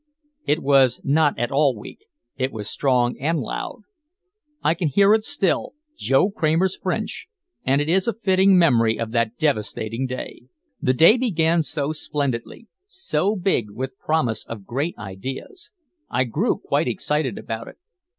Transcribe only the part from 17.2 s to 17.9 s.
about it.